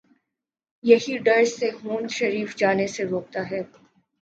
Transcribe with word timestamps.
یہی 0.83 1.17
ڈر 1.17 1.43
سیہون 1.47 2.03
شریف 2.07 2.55
جانے 2.57 2.87
سے 2.87 3.03
روکتا 3.05 3.41
ہے۔ 3.51 3.61